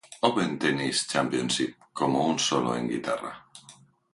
Open 0.27 0.57
Tennis 0.57 1.05
Championship 1.07 1.75
como 1.93 2.25
un 2.25 2.39
solo 2.39 2.75
en 2.75 2.89
guitarra. 2.89 3.35